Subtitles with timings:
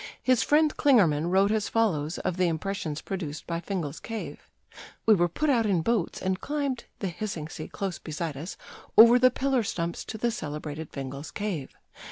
[0.23, 4.49] His friend Klingermann wrote as follows of the impressions produced by Fingal's Cave:
[5.05, 8.57] "We were put out in boats, and climbed, the hissing sea close beside us,
[8.97, 11.75] over the pillar stumps to the celebrated Fingal's Cave.